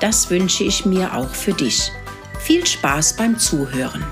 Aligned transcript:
Das 0.00 0.28
wünsche 0.30 0.64
ich 0.64 0.84
mir 0.84 1.14
auch 1.14 1.30
für 1.34 1.52
dich. 1.52 1.90
Viel 2.40 2.66
Spaß 2.66 3.16
beim 3.16 3.38
Zuhören. 3.38 4.04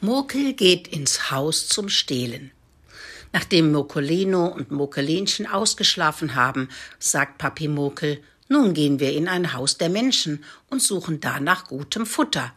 Murkel 0.00 0.52
geht 0.52 0.88
ins 0.88 1.30
Haus 1.30 1.68
zum 1.68 1.88
Stehlen. 1.88 2.50
Nachdem 3.32 3.72
Mokolino 3.72 4.46
und 4.46 4.70
Mokelinchen 4.70 5.46
ausgeschlafen 5.46 6.34
haben, 6.34 6.68
sagt 6.98 7.38
Papi 7.38 7.68
Mokel, 7.68 8.22
nun 8.48 8.74
gehen 8.74 9.00
wir 9.00 9.12
in 9.12 9.28
ein 9.28 9.52
Haus 9.54 9.78
der 9.78 9.88
Menschen 9.88 10.44
und 10.70 10.82
suchen 10.82 11.20
da 11.20 11.40
nach 11.40 11.68
gutem 11.68 12.04
Futter. 12.04 12.52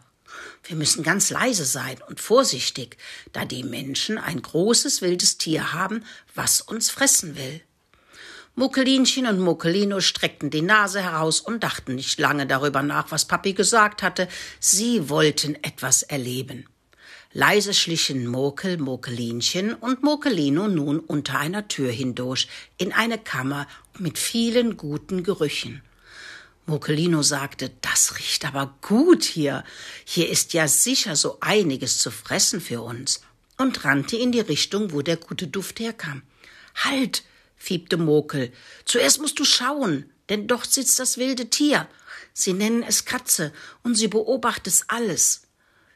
Wir 0.64 0.76
müssen 0.76 1.02
ganz 1.02 1.30
leise 1.30 1.64
sein 1.64 1.96
und 2.08 2.20
vorsichtig, 2.20 2.96
da 3.32 3.44
die 3.44 3.64
Menschen 3.64 4.18
ein 4.18 4.42
großes 4.42 5.02
wildes 5.02 5.38
Tier 5.38 5.72
haben, 5.72 6.04
was 6.34 6.60
uns 6.60 6.90
fressen 6.90 7.36
will. 7.36 7.60
Muckelinchen 8.54 9.26
und 9.26 9.38
Muckelino 9.38 10.00
streckten 10.00 10.50
die 10.50 10.62
Nase 10.62 11.00
heraus 11.00 11.40
und 11.40 11.62
dachten 11.62 11.94
nicht 11.94 12.18
lange 12.18 12.44
darüber 12.44 12.82
nach, 12.82 13.12
was 13.12 13.26
Papi 13.26 13.52
gesagt 13.52 14.02
hatte. 14.02 14.26
Sie 14.58 15.08
wollten 15.08 15.54
etwas 15.62 16.02
erleben. 16.02 16.66
Leise 17.32 17.72
schlichen 17.72 18.26
Mokel, 18.26 18.78
Mokelinchen 18.78 19.74
und 19.74 20.02
Mokelino 20.02 20.66
nun 20.66 20.98
unter 20.98 21.38
einer 21.38 21.68
Tür 21.68 21.92
hindurch 21.92 22.48
in 22.78 22.92
eine 22.92 23.18
Kammer 23.18 23.68
mit 23.98 24.18
vielen 24.18 24.76
guten 24.76 25.22
Gerüchen. 25.22 25.82
Mokelino 26.68 27.22
sagte, 27.22 27.70
das 27.80 28.18
riecht 28.18 28.44
aber 28.44 28.76
gut 28.82 29.24
hier. 29.24 29.64
Hier 30.04 30.28
ist 30.28 30.52
ja 30.52 30.68
sicher 30.68 31.16
so 31.16 31.38
einiges 31.40 31.96
zu 31.96 32.10
fressen 32.10 32.60
für 32.60 32.82
uns. 32.82 33.22
Und 33.56 33.86
rannte 33.86 34.18
in 34.18 34.32
die 34.32 34.40
Richtung, 34.40 34.92
wo 34.92 35.00
der 35.00 35.16
gute 35.16 35.46
Duft 35.46 35.80
herkam. 35.80 36.22
Halt, 36.74 37.24
fiebte 37.56 37.96
Mokel. 37.96 38.52
Zuerst 38.84 39.18
musst 39.18 39.38
du 39.38 39.44
schauen, 39.44 40.10
denn 40.28 40.46
dort 40.46 40.70
sitzt 40.70 40.98
das 40.98 41.16
wilde 41.16 41.48
Tier. 41.48 41.88
Sie 42.34 42.52
nennen 42.52 42.82
es 42.82 43.06
Katze, 43.06 43.52
und 43.82 43.94
sie 43.94 44.08
beobachtet 44.08 44.84
alles. 44.88 45.42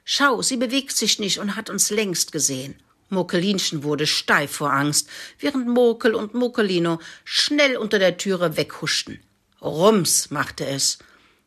Schau, 0.05 0.41
sie 0.41 0.57
bewegt 0.57 0.97
sich 0.97 1.19
nicht 1.19 1.39
und 1.39 1.55
hat 1.55 1.69
uns 1.69 1.91
längst 1.91 2.33
gesehen. 2.33 2.83
Mokelinchen 3.11 3.85
wurde 3.85 4.07
steif 4.07 4.53
vor 4.53 4.73
Angst, 4.73 5.07
während 5.39 5.69
Mokel 5.69 6.15
und 6.15 6.33
Mokelino 6.33 6.99
schnell 7.25 7.77
unter 7.77 7.99
der 7.99 8.17
Türe 8.17 8.57
weghuschten. 8.57 9.21
Rums 9.63 10.31
machte 10.31 10.67
es, 10.67 10.99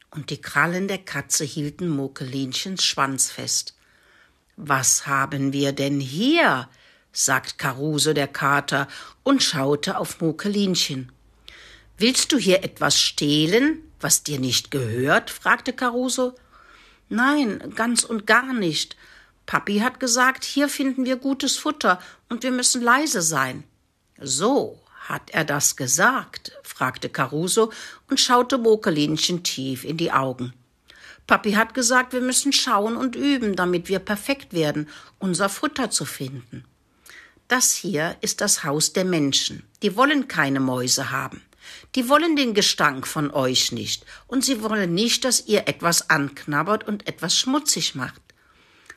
und 0.09 0.30
die 0.30 0.39
Krallen 0.39 0.88
der 0.88 0.99
Katze 0.99 1.44
hielten 1.44 1.89
Mokelinchens 1.89 2.85
Schwanz 2.85 3.30
fest. 3.30 3.75
Was 4.55 5.05
haben 5.05 5.52
wir 5.52 5.73
denn 5.73 5.99
hier? 5.99 6.69
sagt 7.11 7.57
Caruso 7.57 8.13
der 8.13 8.27
Kater 8.27 8.88
und 9.23 9.44
schaute 9.44 9.97
auf 9.97 10.22
Mokelinchen. 10.22 11.11
Willst 11.97 12.31
du 12.31 12.38
hier 12.38 12.63
etwas 12.63 12.99
stehlen, 12.99 13.81
was 13.99 14.23
dir 14.23 14.39
nicht 14.39 14.72
gehört? 14.72 15.29
fragte 15.29 15.73
Caruso. 15.73 16.35
Nein, 17.09 17.73
ganz 17.75 18.06
und 18.06 18.25
gar 18.25 18.53
nicht. 18.53 18.95
Papi 19.45 19.79
hat 19.79 20.00
gesagt, 20.00 20.45
hier 20.45 20.69
finden 20.69 21.06
wir 21.06 21.18
gutes 21.18 21.57
Futter 21.57 22.01
und 22.29 22.44
wir 22.44 22.51
müssen 22.51 22.81
leise 22.81 23.22
sein. 23.22 23.66
So, 24.18 24.81
hat 25.07 25.31
er 25.31 25.44
das 25.44 25.75
gesagt? 25.75 26.51
Fragte 26.75 27.08
Caruso 27.08 27.72
und 28.09 28.19
schaute 28.19 28.58
Mokelinchen 28.58 29.44
tief 29.44 29.86
in 29.86 29.96
die 29.96 30.12
Augen. 30.12 30.53
Papi 31.25 31.53
hat 31.53 31.74
gesagt, 31.74 32.12
wir 32.12 32.19
müssen 32.19 32.52
schauen 32.52 32.97
und 32.97 33.16
üben, 33.16 33.56
damit 33.56 33.88
wir 33.88 34.00
perfekt 34.00 34.53
werden, 34.53 34.90
unser 35.18 35.47
Futter 35.47 35.90
zu 35.90 36.03
finden. 36.03 36.66
Das 37.47 37.72
hier 37.72 38.18
ist 38.19 38.41
das 38.41 38.66
Haus 38.66 38.91
der 38.91 39.06
Menschen. 39.06 39.63
Die 39.84 39.96
wollen 39.96 40.28
keine 40.28 40.59
Mäuse 40.59 41.12
haben. 41.12 41.41
Die 41.96 42.09
wollen 42.09 42.36
den 42.36 42.53
Gestank 42.53 43.07
von 43.07 43.31
euch 43.31 43.72
nicht, 43.72 44.06
und 44.28 44.44
sie 44.44 44.62
wollen 44.62 44.94
nicht, 44.94 45.24
dass 45.24 45.47
ihr 45.47 45.69
etwas 45.69 46.09
anknabbert 46.09 46.86
und 46.86 47.07
etwas 47.07 47.38
schmutzig 47.38 47.96
macht. 47.96 48.22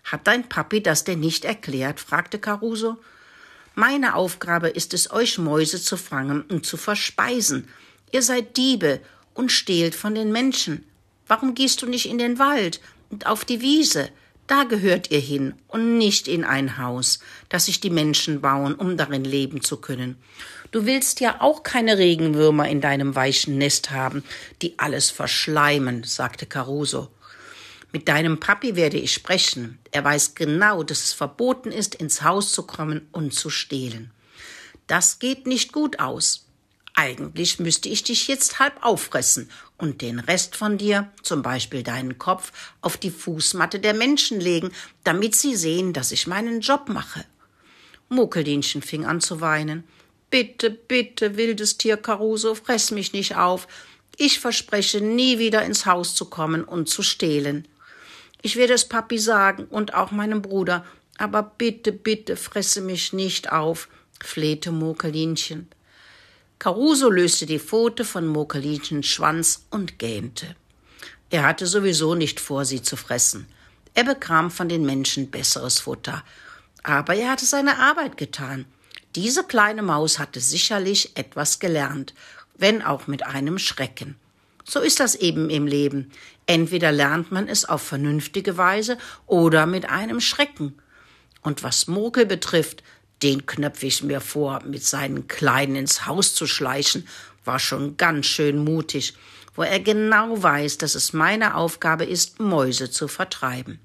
Hat 0.03 0.27
dein 0.27 0.49
Papi 0.49 0.83
das 0.83 1.05
denn 1.05 1.21
nicht 1.21 1.45
erklärt? 1.45 2.01
fragte 2.01 2.41
Caruso. 2.41 2.99
Meine 3.79 4.17
Aufgabe 4.17 4.71
ist 4.71 4.93
es, 4.93 5.13
euch 5.13 5.39
Mäuse 5.39 5.81
zu 5.81 5.97
fangen 5.97 6.43
und 6.43 6.67
zu 6.67 6.77
verspeisen. 6.77 7.69
Ihr 8.11 8.23
seid 8.23 8.57
Diebe 8.57 8.99
und 9.35 9.53
stehlt 9.53 9.95
von 9.95 10.17
den 10.17 10.33
Menschen. 10.33 10.85
Warum 11.29 11.55
gehst 11.55 11.81
du 11.81 11.87
nicht 11.87 12.07
in 12.07 12.19
den 12.19 12.41
Wald 12.41 12.81
und 13.09 13.29
auf 13.29 13.45
die 13.45 13.61
Wiese? 13.61 14.09
Da 14.49 14.65
gehört 14.65 15.13
ihr 15.13 15.21
hin 15.21 15.55
und 15.69 15.97
nicht 15.97 16.27
in 16.27 16.43
ein 16.43 16.79
Haus, 16.79 17.21
das 17.51 17.67
sich 17.67 17.79
die 17.79 17.89
Menschen 17.89 18.41
bauen, 18.41 18.75
um 18.75 18.97
darin 18.97 19.23
leben 19.23 19.63
zu 19.63 19.77
können. 19.77 20.17
Du 20.73 20.85
willst 20.85 21.21
ja 21.21 21.41
auch 21.41 21.63
keine 21.63 21.99
Regenwürmer 21.99 22.69
in 22.69 22.81
deinem 22.81 23.15
weichen 23.15 23.59
Nest 23.59 23.93
haben, 23.93 24.25
die 24.61 24.77
alles 24.81 25.13
verschleimen, 25.13 26.03
sagte 26.03 26.47
Caruso. 26.47 27.11
Mit 27.93 28.09
deinem 28.09 28.39
Papi 28.39 28.77
werde 28.77 28.99
ich 28.99 29.13
sprechen. 29.15 29.79
Er 29.93 30.05
weiß 30.05 30.35
genau, 30.35 30.83
dass 30.83 31.05
es 31.05 31.13
verboten 31.13 31.73
ist, 31.73 31.95
ins 31.95 32.23
Haus 32.23 32.53
zu 32.53 32.65
kommen 32.65 33.09
und 33.13 33.33
zu 33.33 33.49
stehlen. 33.49 34.11
Das 34.87 35.19
geht 35.19 35.47
nicht 35.47 35.73
gut 35.73 35.99
aus. 35.99 36.47
Eigentlich 36.95 37.61
müsste 37.61 37.89
ich 37.89 38.03
dich 38.03 38.27
jetzt 38.27 38.59
halb 38.59 38.85
auffressen 38.85 39.49
und 39.77 40.03
den 40.03 40.19
Rest 40.19 40.57
von 40.57 40.79
dir, 40.79 41.13
zum 41.23 41.43
Beispiel 41.43 41.83
deinen 41.83 42.19
Kopf, 42.19 42.53
auf 42.81 42.97
die 42.97 43.13
Fußmatte 43.13 43.79
der 43.79 43.95
Menschen 43.95 44.41
legen, 44.41 44.73
damit 45.05 45.37
sie 45.37 45.55
sehen, 45.55 45.93
dass 45.93 46.11
ich 46.11 46.27
meinen 46.27 46.61
Job 46.61 46.89
mache. 46.89 47.25
Muckeldinchen 48.09 48.83
fing 48.83 49.07
an 49.07 49.21
zu 49.21 49.41
weinen. 49.41 49.85
Bitte, 50.31 50.71
bitte, 50.71 51.37
wildes 51.37 51.79
Tier 51.79 51.97
Caruso, 51.97 52.55
fress 52.55 52.91
mich 52.91 53.13
nicht 53.13 53.37
auf. 53.37 53.69
Ich 54.17 54.41
verspreche, 54.41 55.01
nie 55.01 55.39
wieder 55.39 55.63
ins 55.65 55.87
Haus 55.87 56.15
zu 56.15 56.25
kommen 56.25 56.65
und 56.65 56.89
zu 56.89 57.03
stehlen. 57.03 57.69
Ich 58.43 58.57
werde 58.57 58.75
es 58.75 58.89
Papi 58.89 59.19
sagen 59.19 59.65
und 59.65 59.95
auch 59.95 60.11
meinem 60.11 60.43
Bruder, 60.43 60.85
aber 61.17 61.43
bitte, 61.43 61.93
bitte 61.93 62.37
fresse 62.37 62.81
mich 62.81 63.13
nicht 63.13 63.51
auf, 63.51 63.89
flehte 64.21 64.71
Mokelinchen. 64.71 65.69
Caruso 66.59 67.09
löste 67.11 67.47
die 67.47 67.59
Pfote 67.59 68.05
von 68.05 68.27
Mokelinchens 68.27 69.07
Schwanz 69.07 69.67
und 69.71 69.99
gähnte. 69.99 70.57
Er 71.31 71.47
hatte 71.47 71.67
sowieso 71.67 72.15
nicht 72.15 72.41
vor, 72.41 72.65
sie 72.65 72.83
zu 72.83 72.97
fressen. 72.97 73.47
Er 73.95 74.05
bekam 74.05 74.51
von 74.51 74.69
den 74.69 74.85
Menschen 74.85 75.31
besseres 75.31 75.81
Futter. 75.81 76.25
Aber 76.83 77.15
er 77.15 77.31
hatte 77.31 77.45
seine 77.45 77.79
Arbeit 77.79 78.17
getan. 78.17 78.65
Diese 79.15 79.45
kleine 79.45 79.83
Maus 79.83 80.19
hatte 80.19 80.41
sicherlich 80.41 81.17
etwas 81.17 81.59
gelernt, 81.59 82.15
wenn 82.57 82.83
auch 82.83 83.07
mit 83.07 83.27
einem 83.27 83.59
Schrecken. 83.59 84.17
So 84.69 84.81
ist 84.81 85.01
das 85.01 85.15
eben 85.15 85.49
im 85.49 85.67
Leben. 85.67 86.11
Entweder 86.45 86.93
lernt 86.93 87.33
man 87.33 87.49
es 87.49 87.65
auf 87.65 87.81
vernünftige 87.81 88.59
Weise 88.59 88.99
oder 89.27 89.65
mit 89.65 89.89
einem 89.89 90.21
Schrecken. 90.21 90.75
Und 91.41 91.63
was 91.63 91.87
Mokel 91.87 92.27
betrifft, 92.27 92.83
den 93.23 93.47
knöpfe 93.47 93.87
ich 93.87 94.03
mir 94.03 94.21
vor, 94.21 94.63
mit 94.65 94.85
seinen 94.85 95.27
Kleinen 95.27 95.75
ins 95.75 96.07
Haus 96.07 96.35
zu 96.35 96.47
schleichen, 96.47 97.09
war 97.47 97.59
schon 97.59 97.97
ganz 97.97 98.27
schön 98.27 98.63
mutig, 98.63 99.15
wo 99.55 99.63
er 99.63 99.81
genau 99.81 100.43
weiß, 100.43 100.77
dass 100.77 100.95
es 100.95 101.15
meine 101.15 101.55
Aufgabe 101.55 102.05
ist, 102.05 102.39
Mäuse 102.39 102.91
zu 102.91 103.09
vertreiben. 103.09 103.81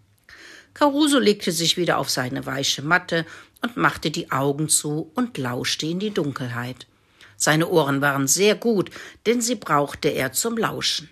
Caruso 0.74 1.18
legte 1.18 1.54
sich 1.54 1.78
wieder 1.78 1.98
auf 1.98 2.10
seine 2.10 2.46
weiche 2.46 2.82
Matte 2.82 3.26
und 3.62 3.78
machte 3.78 4.12
die 4.12 4.32
Augen 4.32 4.68
zu 4.68 5.12
und 5.16 5.38
lauschte 5.38 5.86
in 5.86 6.00
die 6.00 6.12
Dunkelheit. 6.12 6.88
Seine 7.44 7.68
Ohren 7.68 8.00
waren 8.00 8.26
sehr 8.26 8.56
gut, 8.56 8.90
denn 9.26 9.42
sie 9.42 9.56
brauchte 9.56 10.08
er 10.08 10.32
zum 10.32 10.58
Lauschen. 10.58 11.10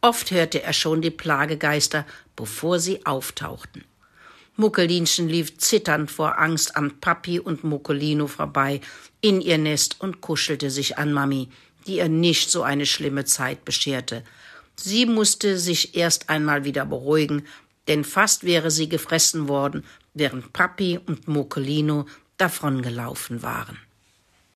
Oft 0.00 0.30
hörte 0.30 0.62
er 0.62 0.72
schon 0.72 1.02
die 1.02 1.10
Plagegeister, 1.10 2.06
bevor 2.34 2.78
sie 2.78 3.04
auftauchten. 3.04 3.84
Muckelinchen 4.56 5.28
lief 5.28 5.58
zitternd 5.58 6.10
vor 6.10 6.38
Angst 6.38 6.78
an 6.78 6.98
Papi 6.98 7.40
und 7.40 7.62
Muckelino 7.62 8.26
vorbei 8.26 8.80
in 9.20 9.42
ihr 9.42 9.58
Nest 9.58 10.00
und 10.00 10.22
kuschelte 10.22 10.70
sich 10.70 10.96
an 10.96 11.12
Mami, 11.12 11.50
die 11.86 11.96
ihr 11.96 12.08
nicht 12.08 12.50
so 12.50 12.62
eine 12.62 12.86
schlimme 12.86 13.26
Zeit 13.26 13.66
bescherte. 13.66 14.24
Sie 14.76 15.04
musste 15.04 15.58
sich 15.58 15.94
erst 15.94 16.30
einmal 16.30 16.64
wieder 16.64 16.86
beruhigen, 16.86 17.46
denn 17.86 18.02
fast 18.04 18.44
wäre 18.44 18.70
sie 18.70 18.88
gefressen 18.88 19.46
worden, 19.46 19.84
während 20.14 20.54
Papi 20.54 20.98
und 21.04 21.28
Muckelino 21.28 22.06
davongelaufen 22.38 23.42
waren. 23.42 23.76